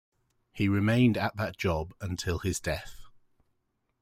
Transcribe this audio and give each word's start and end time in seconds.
He 0.51 0.67
remained 0.67 1.15
at 1.15 1.37
that 1.37 1.59
job 1.59 1.93
until 2.01 2.39
his 2.39 2.59
death. 2.59 3.03